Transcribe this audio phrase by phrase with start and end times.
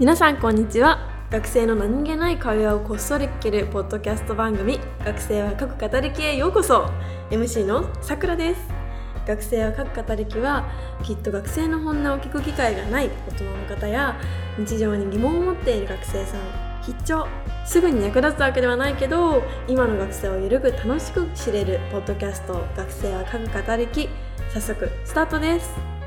[0.00, 0.98] 皆さんこんにちは。
[1.30, 6.88] 学生の何気ない会話をこっそり聞けるポッドキャスト番組学生は各語りきへようこそ。
[7.30, 8.62] MC のさくらです。
[9.26, 10.66] 学生は各語りきは
[11.02, 14.18] きっと学生の本音を聞く機会がない大人の方や
[14.58, 17.26] 日常に疑問を持っている学生さん必聴。
[17.66, 24.08] すぐに役立つわけではないけど今の学生をゆるく楽しく知れるポッドキャスト学生は各語りき
[24.48, 25.99] 早速スタートです。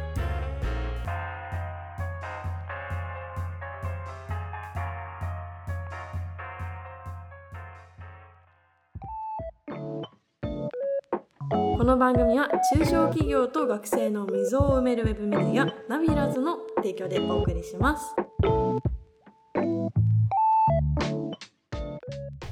[11.93, 18.15] の番組は中小企業と学生の溝を埋めるウェブメディアナビラズの提供でお送りします。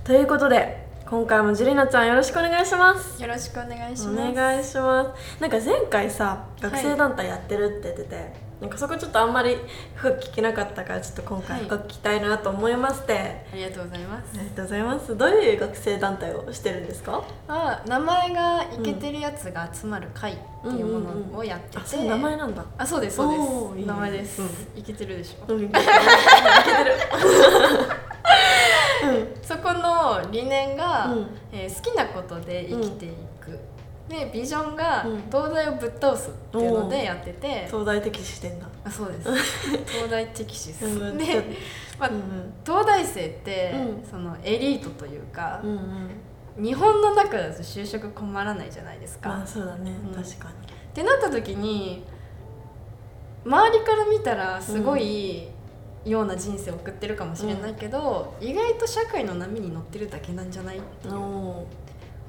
[0.03, 3.19] ということで今回もジュリナちゃんよろしくお願いします。
[3.19, 4.33] よろしくお願いしおます。
[4.35, 5.41] 願いします。
[5.41, 9.57] なんか前回さ学生団体やってるって言ってて、なんかそこちょっとあんまり
[9.95, 14.41] 深く聞けなかったからちょっと今回はい深く聞きたいなと思いまして、ありがとうございますあ。
[14.43, 15.17] りがとうございます。
[15.17, 17.23] どういう学生団体をしてるんですか？
[17.47, 20.99] あ、名前がイケてるやつが集まる会っていうも
[21.33, 22.63] のをやってて、あ、そういう名前なんだ。
[22.77, 23.87] あ、そうですそうです。
[23.87, 24.41] 名前です。
[24.43, 24.45] う
[24.75, 25.51] イケてるでしょ？
[25.51, 25.91] うん、 いけてる。
[29.41, 33.59] そこの理念が、うんえー好きなことで生きていく。
[34.09, 35.23] でビジョンがうん。
[35.31, 38.67] 東大をぶっ倒すっていうのでやってて、東大敵視してんだ。
[38.83, 39.29] あそうです。
[39.87, 41.17] 東大敵視です、うん。
[41.17, 41.25] で、
[41.99, 44.09] まあうん東大生って、うん。
[44.09, 45.77] そのエリートというかうん、うん。
[46.57, 46.63] うん。
[46.63, 50.13] 日本の中だと就職困らないじゃないですか、まあそうだね、うん。
[50.13, 50.53] 確かに。
[50.53, 52.03] ってなった時に
[53.45, 55.47] 周りから見たらすごい
[56.03, 61.15] ような人生を送ってるかもしれないけど、意外と社会の波に乗ってるだけなんじゃないっていう。
[61.15, 61.65] お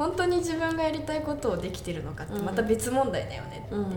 [0.03, 2.45] 本当に自分がやりたいことをできてるのかってうん。
[2.45, 3.93] また別問題だよねっていう、うん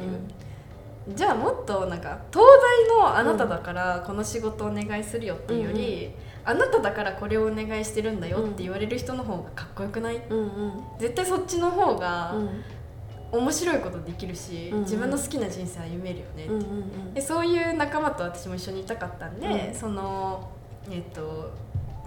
[1.16, 2.44] じゃあもっとなんか東
[2.90, 6.12] 大のあなただからこの仕事をお願いするよっていうより、
[6.44, 10.16] あなただからこれをお願いしてるんだよって言われる人の方がかっこよくない？
[10.28, 10.84] うんうん。
[10.98, 13.40] 絶対そっちの方がうん。
[13.40, 16.54] 面白いことできるし、うん自分の好きな人生歩めるよねって。
[16.54, 19.76] うんうんでそういう仲間と私も一緒にいたかったんで、うん。
[19.76, 20.50] その、
[20.90, 21.52] えっと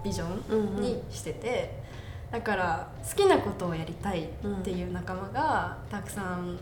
[0.03, 1.78] ビジョうんンにしてて、
[2.31, 4.27] だから好きなことをやりたいっ
[4.63, 6.57] ていう仲間がたくさん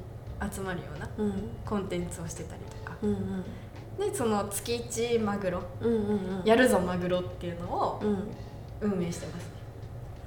[0.52, 1.34] 集まるようなうん。
[1.66, 2.96] コンテンツをしてたりとか。
[3.02, 3.44] うんうん。
[3.98, 6.46] でその月1マグロうんうんうん。
[6.46, 8.28] やるぞマグロっていうのをうん。
[8.80, 9.50] 運営してます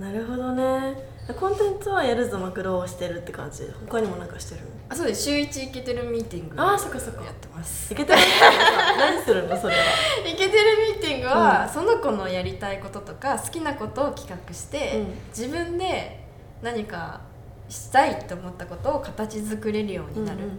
[0.01, 0.97] なるほどね
[1.35, 3.65] コンテンツはやるぞマクロをしてるって感じ。
[3.89, 5.23] 他にもなんかしてるあそうです。
[5.25, 7.25] 週1イケてるミーティングあーそっかそっか。
[7.25, 7.93] やってます。
[7.93, 8.19] いけてる？
[8.99, 9.83] 何するのそれは？
[10.27, 15.15] イケてるミーティングは、その子のやりたいこととか好きなことを企画して、うん。
[15.29, 16.25] 自分で
[16.63, 17.21] 何か
[17.69, 20.51] したいって思ったことを形作れるようになるっ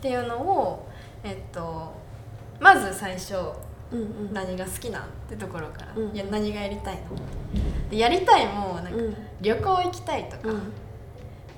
[0.00, 0.86] ていうのを、
[1.24, 1.92] えっと
[2.60, 3.34] まず最初
[3.92, 4.06] うんうん。
[4.06, 6.14] うん何が好きなんってところから、うん。
[6.14, 7.02] いや何がやりたいの？
[7.90, 9.16] でやりたいもなんか、うん。
[9.40, 10.72] 旅行行きたいとか、うん。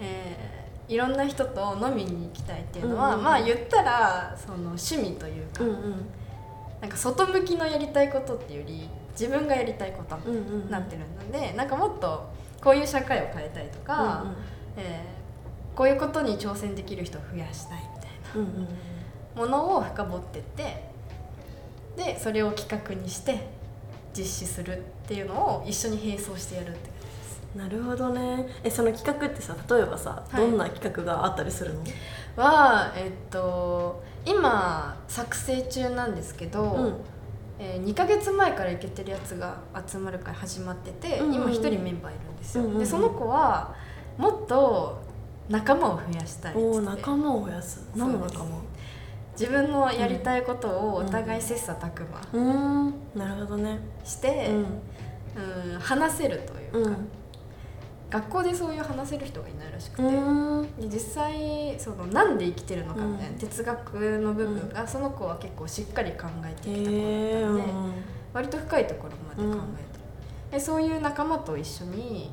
[0.00, 3.24] えーいろんな人と飲みに行きたいっていうのは、うんうんうん。
[3.24, 6.06] まあ言ったらその趣味というか、うんうん。
[6.82, 12.28] なんか外向きのやりたいことっていうより自分がやりたいことうんうんになってるので、なんかもっと
[12.60, 14.24] こういう社会を変えたいとか、
[14.76, 15.22] えー
[15.74, 19.50] こういうことに挑戦できる人を増やしたいみたいうんうんうん。
[19.50, 20.91] なものを深掘ってって
[21.96, 23.48] でそれを企画にして
[24.16, 26.90] 実施するっていうのを一緒に並走してやるって。
[27.56, 28.48] なるほどね。
[28.64, 30.40] えその企画ってさ例えばさ、はい。
[30.40, 31.82] どんな企画があったりするの？
[32.36, 36.94] はえっと今作成中なんですけど、うん。
[37.58, 41.34] えー、2ヶ月前からいけてるやつが集まる会始まってて、うんうんうん。
[41.34, 42.80] 今1人メンバーいるんですよ、うんうんうん。
[42.80, 43.74] でその子は
[44.16, 45.00] もっと
[45.48, 46.66] 仲間を増やしたいっつって。
[46.66, 47.86] おお仲間を増やす。
[47.94, 48.46] 何の仲間？
[49.32, 52.94] 自分のやりたいことをお互い切磋琢磨うーん。
[53.18, 53.78] なるほどね。
[54.04, 54.56] して、うん
[55.74, 57.08] うん話せるというか、うん。
[58.10, 60.02] 学校でそういう話せる人がいないらしくて、
[60.86, 63.38] 実際そのなんで生きてるのかみたいな、うん。
[63.38, 67.92] 哲学の部分が、その子は結構しっかり考えてへきた子だえったんで、うん
[68.34, 69.98] 割と深いところまで考えて
[70.52, 72.30] る、でそういう仲間と一緒に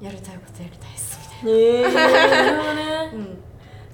[0.00, 2.52] やりたいことやりたいっすみたいな。
[2.52, 3.10] るほどな、ね。
[3.16, 3.38] うん、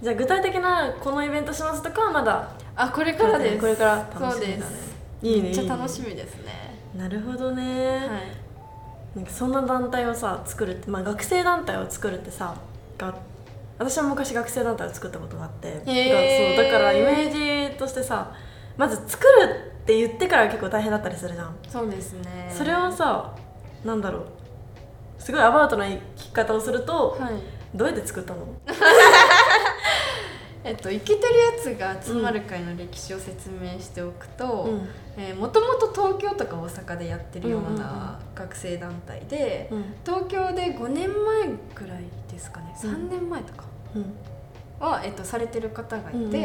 [0.03, 3.59] じゃあ具体的なこのイベントしますとかはまだあこれからです。
[3.61, 4.37] これから楽しみだね。
[4.41, 4.97] そうです。
[5.23, 6.43] いいねめっちゃ楽しみですね。
[6.45, 8.09] ねなるほどね、はい。
[9.15, 12.57] なんかそんな団体をさ作るって、まあ、学生団体を作るってさ
[12.99, 13.15] が
[13.79, 15.73] 私は昔学生団体を作ったことがあって。
[15.73, 18.35] そうだからイメージとしてさ
[18.77, 22.53] まず作るって言ってから結構大変だったりするじゃん、そうですね。
[22.53, 23.37] それをさ
[23.85, 24.25] なんだろう。
[25.21, 28.47] すごいアバウトな聞き方をすると、はいどうやって作ったの？
[30.65, 34.71] えっと、生きてるやつが集まる会の歴史を説明しておくと
[35.37, 39.85] もともと東京とか大阪でやってるようんうんうんうな学生団体で、うん。
[40.07, 42.75] 東京で5年前くらいですかね。
[42.85, 42.91] うん。
[42.91, 43.65] 3年前とか
[43.97, 44.15] うん。
[44.79, 46.41] は、えっと、されてる方がいて、うんうんうん。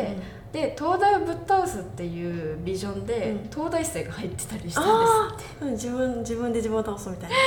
[0.51, 3.49] で東大をぶっ倒すっていうビジョンで、うん。
[3.51, 7.35] 東大生が入ってたりしたんああうん自分自分で自分を倒すみたいな。
[7.35, 7.35] で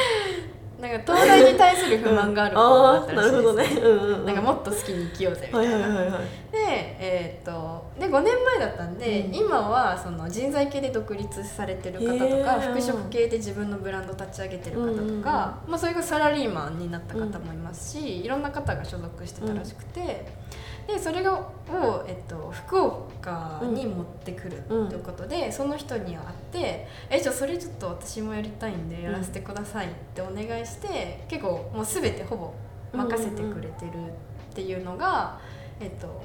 [0.54, 3.64] すなんか東大に対する不満がある子だあったらしいです、どね。
[3.64, 4.20] うんうん。
[4.20, 6.20] うんなんかもっと好きに生きようぜみたな、はいいはいはいはい。
[6.50, 6.58] で,、
[6.98, 9.34] えー、とで5年前だったんで、うん。
[9.34, 15.22] 今はその人材系で独立されてる方とか服飾系で自分のブランド立ち上げてる方とか、うんうんうん。
[15.22, 20.26] まあ、それがサラリーマンになった方もいますし、いろんな方が所属してたらしくて、
[20.94, 24.90] でそれがを、えっと、福岡に持ってくるとうん。
[24.90, 26.18] いうことで、その人に会っ
[26.52, 32.52] て「えじゃあそれちょっと私もやりたいんでやらせてください」ってお願いして結構もう全てほぼ
[32.96, 33.90] 任せてくれてる
[34.50, 35.38] っていうのが、
[35.78, 36.20] えっと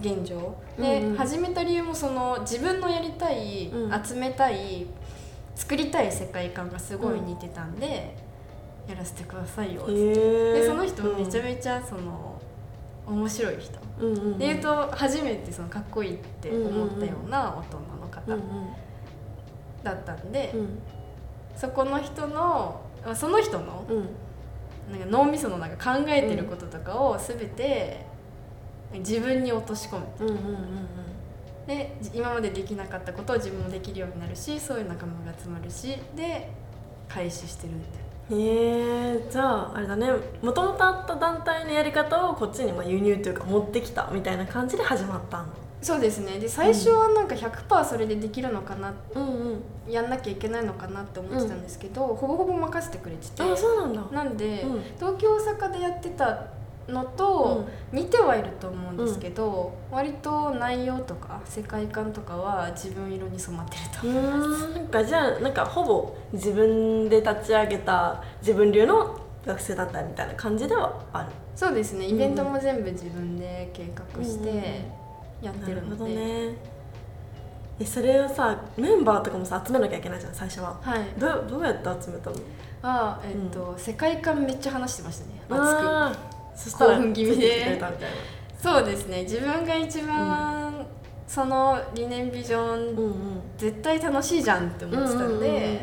[0.00, 0.54] 現状。
[0.78, 1.16] で、うんうん。
[1.16, 4.04] 始めた理由もその自分のやりたい、うん。
[4.04, 4.86] 集めたい
[5.54, 8.14] 作りたい世界観がすごい似てたんで、
[8.88, 10.14] やらせてくださいよっつって
[10.54, 12.40] でその人めちゃめちゃその
[13.08, 13.78] 面白い人。
[14.00, 14.38] うんうんうん。
[14.38, 18.42] で言うと初めてそのかっこいいって思ったような大人の方うんうん。
[19.82, 20.78] だったんで、うん。
[21.56, 24.08] そこの人のあその人のうん。
[24.92, 28.06] なんか脳みそのなんか考えてることとかを全て
[28.92, 30.06] 自分に落とし込む。
[30.20, 30.98] うんうんうん
[31.66, 36.48] で今までできなかったことを自分もできるようになるしそういう仲間が集まるしで
[37.10, 37.90] 開始してるんでう。
[37.90, 40.10] んへえじゃああれだね
[40.42, 45.48] もともとあった団体のやり方をこっちにまあ輸入というか持ってきたみたいな感じで始まったん
[45.80, 46.38] そうですね。
[46.40, 49.92] で最初はなんか100%それでできるのかなうんうん。
[49.92, 53.42] やんなきゃいけないのかなって思ってたんですけど、ほぼほぼ任せてくれてて。
[53.42, 54.02] あそうなんだ。
[54.10, 54.82] なんで、うん。
[54.96, 56.46] 東京大阪でやってた
[56.88, 71.28] のと似てはいると思うんですけど、割と内容とか世界観とかは自分色に染まってるとう思います、なんかじゃあなんかほぼ自分で立ち上げた自分流の学生団体みたいな感じではある。
[71.54, 72.06] そうですね。
[72.06, 74.52] イベントも全部自分で計画しうんうん。
[74.52, 74.80] て
[75.42, 76.56] やってるので、なるほどね。
[77.80, 80.78] えそれをさメンバーとかもさ集めなきゃいけないじゃん最初は。
[80.80, 81.00] はい。
[81.18, 82.36] どうどうやって集めたの？
[82.80, 85.42] あえっと、世界観めっちゃ話してましたね。
[85.48, 87.80] 熱くそしたら興奮気味で。
[88.60, 89.22] そうですね。
[89.22, 90.86] 自分が一番、
[91.28, 93.40] その理念ビジョンなうんうん。
[93.56, 95.78] 絶対楽しいじゃんって思ってたんで、うんうんうんうん。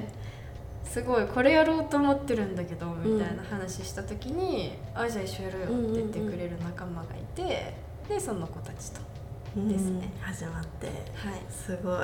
[0.83, 7.74] すごいこれやろうと思ってるんだけどみたいな話した時に「あじゃあ一緒やろうよ」って言ってくれる仲間がいて
[8.07, 9.01] でその子たちと。
[9.56, 10.12] ですね。
[10.18, 10.88] うん始まって。
[10.88, 10.95] はい。
[11.50, 11.98] すごい。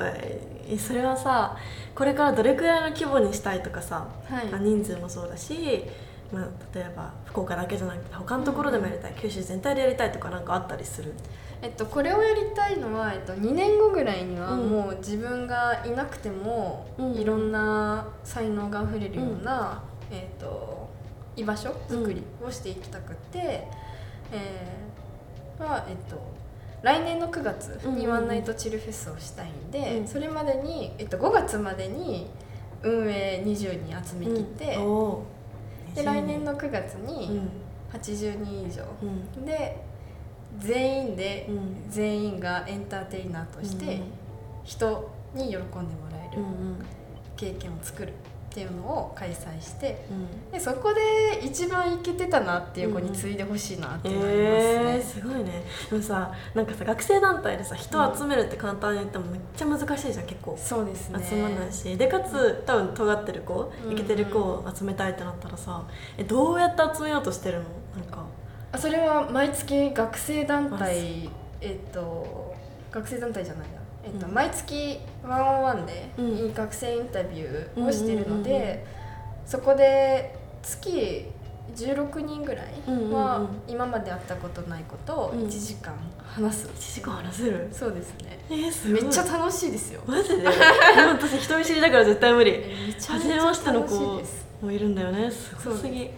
[0.68, 1.56] えそれはさ
[1.94, 4.46] これからどれくらいの規模にしたいとかさ、はい。
[4.46, 5.84] まあ人数もそうだし、
[6.32, 11.12] まあ、例えば福岡だけじゃなくて他のところでもやりたい、九州全体でやりたいとかなんかあったりする？
[11.60, 14.68] えっと、これをやりたいのは、えっと、2年後ぐらいにはうん。
[14.68, 17.12] もう自分がいなくても、うん。
[17.14, 20.88] いろんな才能があふれるような、えっと、
[21.36, 23.68] 居場所作りをしていきたくて、
[24.32, 26.20] えーまあえっと、
[26.82, 30.08] 来年の9月にワンナイトチルフェスをしたいんで、うん。
[30.08, 32.28] それまでに、えっと、5月までに
[32.82, 34.78] 運営20人集めきって、
[35.94, 37.48] で来年の9月うにん
[37.92, 39.06] 80人以上、う
[39.40, 39.44] ん。
[39.44, 39.84] で
[40.58, 41.90] 全員でうん。
[41.90, 44.00] 全員がエンターテイナーとして
[44.64, 45.80] 人に喜んでも
[46.10, 46.42] らえる
[47.36, 48.12] 経験を作る
[48.52, 50.52] っていうのを開催してうん。
[50.52, 51.00] でそこで
[51.42, 55.02] 一番イケてたなっていう子に継いでほしいなっていうのがありますえー、ね。
[55.02, 55.64] すごいね。
[55.90, 60.58] でもさなんかさ学生団体でさ人を集めるって簡単に言ってもめっちゃ難しいじゃん結構。
[60.62, 61.26] そうですね。
[61.26, 61.96] 集まんないし。
[61.96, 63.92] でかつ多分尖ってる子うん。
[63.92, 65.82] イケてる子を集めたいってなったらさ
[66.18, 67.64] えどうやって集めようとしてるの？
[67.96, 68.24] なんか。
[68.72, 71.30] あそれは毎月学生団あ体
[71.60, 72.54] えっと
[72.90, 76.54] 学生団体じゃないな、えっとうん毎月ワンオンワンでうん。
[76.54, 78.42] 学生インタビューをしてるのうんうんうんうん。
[78.42, 78.86] で
[79.46, 81.26] そこで月
[81.76, 83.12] 16人ぐらいうんうんうん。
[83.12, 85.44] は今まで会ったことないことをうん。
[85.44, 85.94] 1時間。
[86.24, 87.68] 話す、1時間話せる？
[87.70, 88.38] そうですね。
[88.48, 90.00] えー、すめっちゃ楽しいですよ。
[90.06, 90.46] マジで？
[90.46, 92.64] 私人見知りだから絶対無理。
[93.06, 94.22] 初めましての子
[94.62, 95.30] もいるんだよね。
[95.30, 96.04] すごすぎ。
[96.04, 96.12] え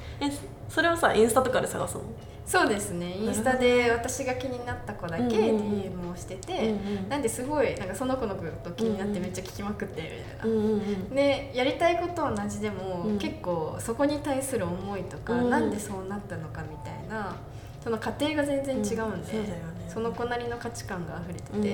[0.68, 2.02] それをさインスタとかで探すの？
[2.46, 3.16] そうですね。
[3.16, 5.80] インスタで私が気になった子だけうんうんうん。
[5.80, 11.14] DM をしてて、うんなんですごいなんかその子のこと気になってめっちゃ聞きまくってるみたいな、うんうんうん。
[11.14, 13.18] でやりたいこと同じでも、うん。
[13.18, 15.50] 結構そこに対する思いとか、うん。
[15.50, 17.34] なんでそうなったのかみたいな
[17.82, 19.14] その過程が全然違うんで、うん。
[19.24, 19.62] そね。
[19.88, 21.70] その子なりの価値観が溢れてて、うんうん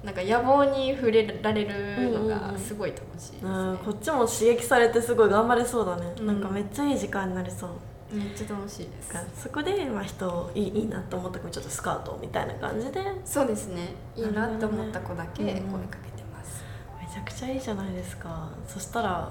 [0.00, 6.26] なんか野望に触れられるのがすごい楽しいですね、こっちも刺激されてすごい頑張れそうだね、うん。
[6.26, 7.70] なんかめっちゃいい時間になりそう
[8.12, 9.12] めっちゃ楽しいです。
[9.12, 13.00] がそこで、まあ、人いいいいなと思った子にちょっとスカウトみたいな感じで。
[13.24, 13.94] そうですね。
[14.16, 16.62] いいなと思った子だけ声かけてます、
[17.00, 18.48] めちゃくちゃいいじゃないですか。
[18.66, 19.30] そしたら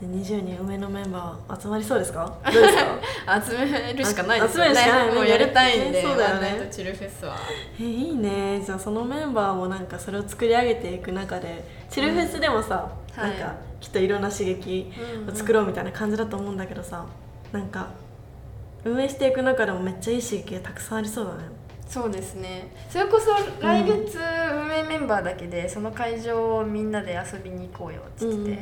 [0.00, 2.32] ね20人上のメンバー集まりそうですか？
[2.44, 3.42] どうですか？
[3.44, 4.64] 集めるしかないですよ。
[4.72, 6.02] ねもうやりたいんで。
[6.02, 6.58] そうだよね。
[6.60, 7.36] ワチルフェスは。
[7.80, 8.60] えいいね。
[8.64, 13.22] じゃあそのメンバーもなんかそれを作り上げていく中でチルフェスでもさ、うん。
[13.22, 14.92] なんかきっといろんな刺激
[15.28, 17.04] を作ろうみたいな感じだと思うんだけどさ
[17.52, 17.88] なんか
[18.84, 21.38] 運営していく中でもめっちゃいい刺激がたくさんありそうだね。
[21.88, 22.74] そうですね。
[22.88, 28.58] それこそ来月運営メンバーだけでその会場をみんなで遊びに行こうよっつってて、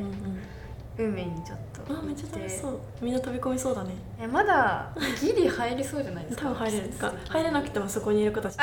[0.98, 2.78] 運命にちょっとあめっちゃ楽しそう。
[3.00, 3.90] みんな飛び込みそうだね。
[3.90, 6.42] てえまだギリ入りそうじゃないですか？
[6.42, 6.88] 多分入れる。
[6.90, 8.56] か入れなくてもそこにいる子たち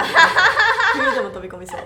[0.94, 1.80] 冬 でも飛び込みそう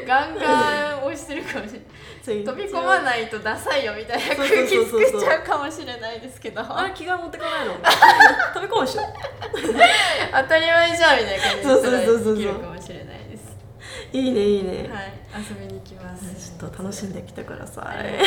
[0.06, 2.44] ガンガン押してるかもしれない。
[2.44, 6.62] 飛び込まいないとダサいよみたいな空気作っちゃうかもしれないですけど。
[6.62, 7.74] あれ気が持ってかないの？
[8.54, 9.02] 飛び込むでしょ。
[10.32, 13.56] 当たり前じゃんみたいな感じでそうそうそうそうるかもしれないです。
[14.12, 16.24] いいねいいね、はい遊びに行きます。
[16.58, 17.82] ちょっと楽しんできてくださ。
[17.82, 18.18] い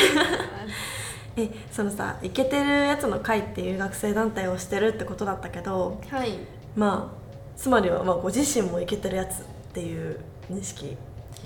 [1.41, 6.39] えそのさイケてるやつの会っていう学生団体をしてるってことだったけどはい。
[6.75, 7.17] まあ
[7.55, 9.43] つまりはまあご自身もイケてるやつっ
[9.73, 10.19] ていう
[10.51, 10.97] 認識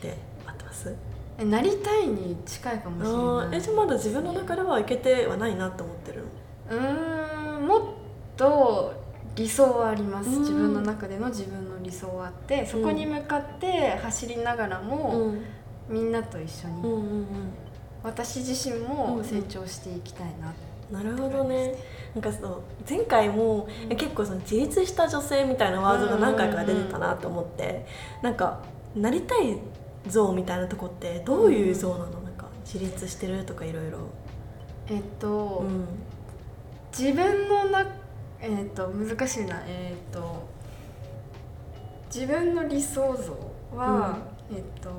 [0.01, 0.95] で合ってます？
[1.37, 3.59] えなりたいに近いかもしれあない。
[3.59, 6.23] ーえじゃあまだ自分の中ではいけてはないなって思ってる
[6.69, 7.81] うーんもっ
[8.35, 8.93] と
[9.35, 10.29] 理想はあります。
[10.29, 15.41] うん自分の中での自分の理想はあってそこに向かって走りながらも、ん。
[15.89, 17.25] みんなと一緒に、うんうん
[18.03, 18.87] 私自身うんうん。
[19.17, 20.53] も成長していきたいな、うん
[20.91, 21.73] なるほどね。
[22.13, 23.95] なんかそう前回も、うん。
[23.95, 27.85] 結構その自立した女性みたいなワードが何回か出てたなと思って、
[28.21, 28.59] なんか
[28.95, 29.57] なりたい
[30.07, 33.99] 像みたいなとこってどういう像なの、なんか自立してるとかいろいろ。
[34.87, 35.85] えっと、うん。
[36.97, 37.85] 自分のな
[38.41, 39.61] えっと難しいな。
[39.65, 40.49] えっと
[42.13, 44.17] 自分の理想像は、
[44.51, 44.89] えっと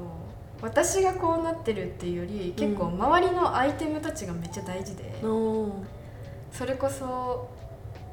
[0.63, 5.21] 私がこうなってるっていうより結構周りのアイテムたちがめっちゃ大事で、
[6.53, 7.51] それこそ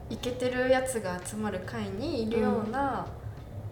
[0.09, 3.05] イケてるやつが集まる会にいるような、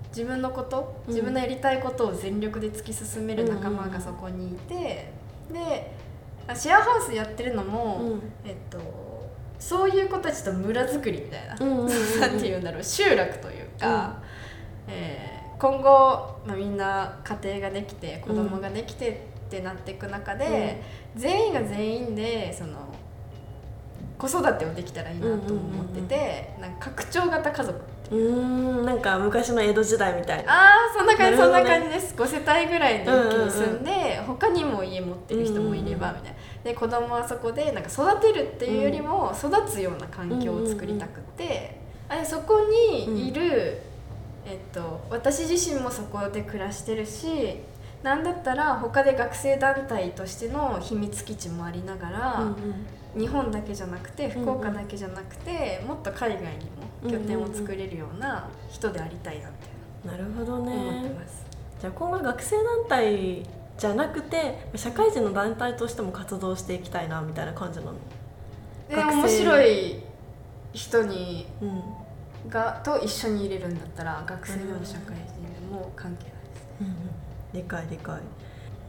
[0.09, 1.13] 自分のことうん。
[1.13, 5.11] 自分のやりたいことを全力で突き進める仲間うんうんうんがそこにいて、
[5.51, 5.91] で
[6.47, 8.21] あシェアハウスやってるのも、うん。
[8.45, 8.79] えっと
[9.59, 12.19] そういう子たちと村づくりみたいな、うんうんうんうん。
[12.19, 14.21] なんて言うんだろう集落というか、
[14.87, 19.09] えー今後、まあ、みんな家庭ができて子供ができて
[19.47, 20.83] ってなっていく中で、
[21.15, 22.77] 全員が全員でその
[24.17, 27.79] 子育てをできたらいいなと思ってて、なんか拡張型家族
[28.11, 28.15] う。
[28.15, 30.53] ーんなんか昔の江戸時代みたいな。
[30.53, 32.15] ああそんな感じ、そんな感じです。
[32.15, 36.37] 5世帯ぐらいで一気に住んで、他にも家持ってる人もいればみたいな。
[36.63, 42.61] で子供はそこでなんか育てるっていうよりも育つような環境を作りたくって、あれそこ
[43.05, 43.81] にいる、
[44.45, 47.59] えっと、私自身もそこで暮らしてるし
[48.03, 52.55] なんだったら他で学生団体としての秘密基地もありながら、うん
[53.17, 56.47] 日本だけじゃなくて福岡だけじゃなくて、もっと海外に
[57.09, 59.69] も拠点を作れるような人でありたいなって
[60.03, 61.43] うんなるほど思ってねます。
[61.81, 63.43] じゃあ今後学生団体
[63.75, 67.93] じゃなくて社会人の団体としても活動していきたいなみたいな感じなの？
[68.91, 70.03] 面白い
[70.73, 72.49] 人にうん。
[72.51, 76.67] がと一緒にいれるんだったら学生でも社会人でも関係ないです。
[76.81, 76.93] うんうん
[77.53, 78.19] 理解理解。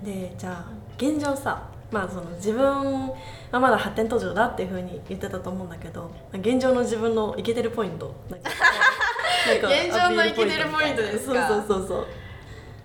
[0.03, 3.09] でじゃあ現状さまあその自分
[3.51, 8.15] はまだ発展途上だっていうふうに言ってたと思うんだけど現状の自分のイケてるポイント。
[9.49, 11.49] 現状のイケてるポイントですか？
[11.49, 12.07] そうそうそうそう。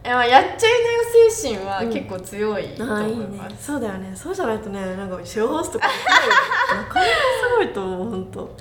[0.05, 4.13] えまあやっちゃいなよ精神は結構強いと思います、そうだよね。
[4.15, 8.55] そうじゃないとねなんかシェアハウスとかなかなかすごいと思う本当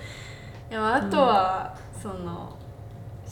[0.70, 2.56] いやあとは、その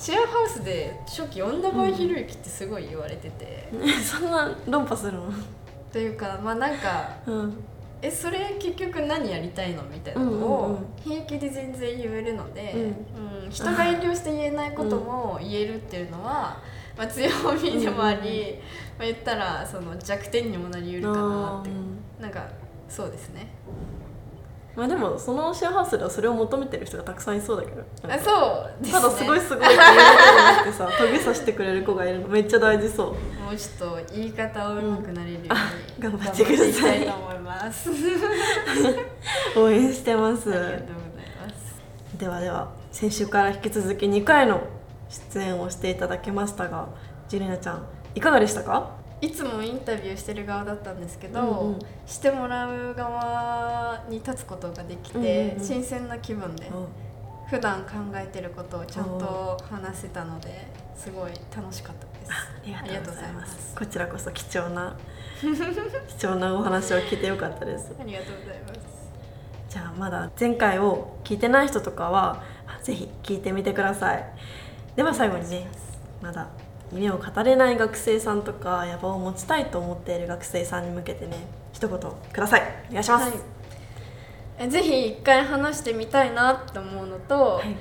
[0.01, 3.69] シェアハウスで初期女版ひろゆきってすごい言われてて、
[4.03, 5.25] そんな論破するの？
[5.93, 7.63] というかまあなんかうん。
[8.01, 9.83] えそれ結局何やりたいの？
[9.83, 12.81] みたいなのをん平気で全然言えるので、うん。
[13.45, 16.57] うん人が遠慮して言えないことも言えるっていうのは、
[16.97, 17.29] まあ、強
[17.63, 18.57] みでもあり、
[18.97, 21.69] まあ、言ったらその弱点にもなりうるかなあって。
[21.69, 21.73] ー。
[21.75, 22.47] うんなんか
[22.89, 23.49] そうですね
[24.81, 27.83] まあでもそのシェアハウスではそれを求めてる人がたくさんいそうだけど。
[28.09, 28.91] あそうね。
[28.91, 33.07] ただすごいすごいって言うだけじゃなくてさトゲさせてくれる子がいるのめっちゃ大事そう。
[33.09, 35.57] もうちょっと言い方をうまくなれるように、あ
[35.99, 37.05] 頑張ってください。
[37.07, 37.91] と思います
[39.55, 40.51] 応援してます。
[40.51, 40.87] ありがとうござい
[41.47, 42.19] ます。
[42.19, 44.63] ではでは先週から引き続き2回の
[45.33, 46.89] 出演をしていただきましたが
[47.29, 47.85] ジュリナちゃん
[48.15, 48.99] いかがでしたか？
[49.21, 51.79] いつもインタビューしてる側だったんですけど、うんうん。
[52.07, 55.65] してもらう側に立つことができて、うんうんうん。
[55.65, 56.71] 新鮮な気分で
[57.49, 62.33] 普段考えてることをちゃんと話せたのですごい楽しかったです。
[62.33, 63.75] ありがとうございます。
[63.75, 64.97] こちらこそ貴重な
[65.41, 67.93] 貴重なお話を聞いてよかったです。
[68.01, 68.81] ありがとうございます。
[69.69, 72.43] じゃあまだ前回を聞いてない人とかは
[72.83, 74.25] ぜひ聞いてみてください。
[74.97, 75.69] では最後にね
[76.23, 76.49] まだ
[76.93, 81.37] 夢を語れない学生さんとか野望を持ちたいと思っている学生さんに向けてね
[81.73, 82.63] 一言ください。
[82.91, 83.33] お願いします、はい、
[84.59, 87.77] えぜひ一回話してみたいなと思うのと、はい、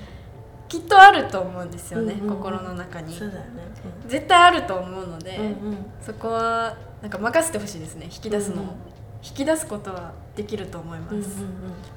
[0.67, 3.17] きっとあると思うんですよね、うんうんうん、心の中に。
[3.17, 3.63] そうだよね、
[4.03, 8.75] うん、絶対あると思うので、うんうん、そこはなんか任せてほしいですね引き出すのを、うんうん。
[9.21, 11.25] 引き出すことはできると思います、うんうんうん、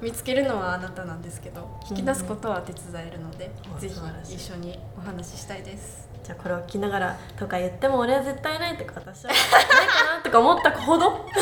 [0.01, 9.39] 見つけるのはあなたなんですけど引き出すことは手伝えるので、うんうん、ぜひ一緒にお話ししたいですじゃあこれを聞きながらとか言っても俺は絶対ないとか私は ない
[9.87, 11.25] かなとか思ったほど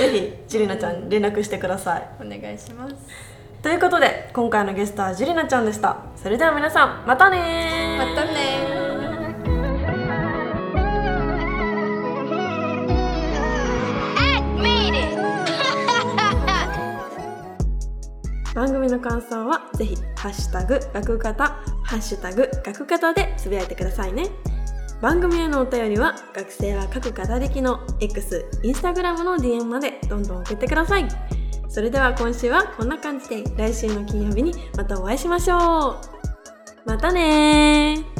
[0.00, 2.02] ぜひジュリナちゃん連絡してください。
[2.20, 2.94] お願いします。
[3.62, 5.96] ということで今回のゲストはジュリナちゃんでした。
[6.16, 8.87] それでは皆さんまたねまたね
[18.58, 21.44] 番組の感想はぜひハッシュタグ学型
[21.84, 24.30] ハッシュタグ学型でつぶやいてくださいね。
[25.00, 31.06] 番組へのお便りは学生は各型歴の X、インスタグラムの DM までどんどん送ってください。
[31.68, 35.94] それでは今週はこんな感じで来週の金曜日にまたお会いしましょう。
[36.84, 38.17] またね